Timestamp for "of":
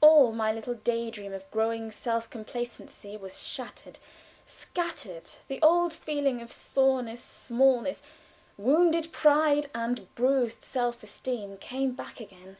1.34-1.50, 6.40-6.50